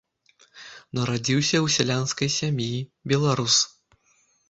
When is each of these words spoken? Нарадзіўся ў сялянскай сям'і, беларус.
Нарадзіўся 0.99 1.55
ў 1.65 1.75
сялянскай 1.75 2.29
сям'і, 2.39 2.73
беларус. 3.15 3.55